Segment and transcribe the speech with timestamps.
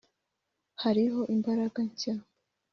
[0.83, 2.13] hariho imbaraga nshya